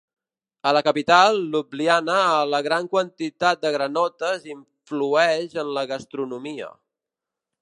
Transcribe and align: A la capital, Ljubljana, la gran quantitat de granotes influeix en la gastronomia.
A 0.69 0.71
la 0.75 0.81
capital, 0.85 1.35
Ljubljana, 1.55 2.15
la 2.53 2.63
gran 2.69 2.89
quantitat 2.95 3.63
de 3.67 3.75
granotes 3.79 4.51
influeix 4.57 5.57
en 5.65 5.75
la 5.79 5.89
gastronomia. 5.97 6.77